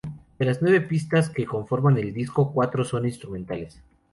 De 0.39 0.45
las 0.45 0.63
nueve 0.63 0.81
pistas 0.81 1.29
que 1.29 1.45
conforman 1.45 1.95
el 1.99 2.11
disco, 2.11 2.51
cuatro 2.51 2.83
son 2.83 3.05
instrumentales. 3.05 3.79